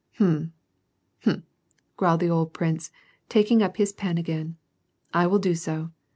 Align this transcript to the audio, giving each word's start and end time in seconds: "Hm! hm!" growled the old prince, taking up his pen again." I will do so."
"Hm! 0.17 0.51
hm!" 1.25 1.43
growled 1.95 2.21
the 2.21 2.29
old 2.31 2.55
prince, 2.55 2.89
taking 3.29 3.61
up 3.61 3.77
his 3.77 3.93
pen 3.93 4.17
again." 4.17 4.57
I 5.13 5.27
will 5.27 5.37
do 5.37 5.53
so." 5.53 5.91